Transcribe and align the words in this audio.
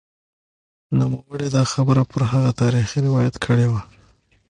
نوموړي 0.97 1.47
دا 1.55 1.63
خبره 1.73 2.03
پر 2.11 2.21
هغه 2.31 2.51
تاریخي 2.61 2.99
روایت 3.07 3.35
کړې 3.45 3.67
وه 3.71 3.81